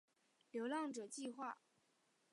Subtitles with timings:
[0.49, 1.59] 流浪者计画